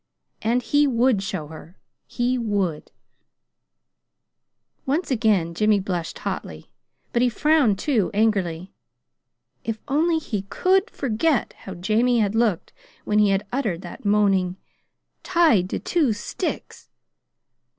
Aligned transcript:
And 0.41 0.63
he 0.63 0.87
would 0.87 1.21
show 1.21 1.45
her. 1.49 1.77
He 2.07 2.35
would 2.35 2.91
Once 4.83 5.11
again 5.11 5.53
Jimmy 5.53 5.79
blushed 5.79 6.17
hotly. 6.17 6.71
But 7.13 7.21
he 7.21 7.29
frowned, 7.29 7.77
too, 7.77 8.09
angrily: 8.11 8.73
if 9.63 9.79
only 9.87 10.17
he 10.17 10.47
COULD 10.49 10.89
forget 10.89 11.53
how 11.53 11.75
Jamie 11.75 12.17
had 12.17 12.33
looked 12.33 12.73
when 13.05 13.19
he 13.19 13.29
had 13.29 13.45
uttered 13.51 13.83
that 13.83 14.03
moaning 14.03 14.57
"tied 15.21 15.69
to 15.69 15.77
two 15.77 16.13
sticks!" 16.13 16.89